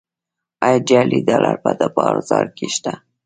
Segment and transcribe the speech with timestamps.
[0.65, 2.93] آیا جعلي ډالر په بازار کې شته؟